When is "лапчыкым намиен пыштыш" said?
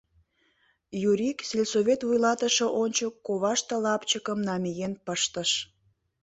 3.83-5.51